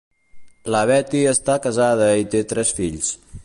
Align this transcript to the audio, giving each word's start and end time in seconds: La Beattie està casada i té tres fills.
La 0.75 0.79
Beattie 0.91 1.29
està 1.33 1.59
casada 1.67 2.09
i 2.23 2.27
té 2.33 2.45
tres 2.55 2.73
fills. 2.81 3.17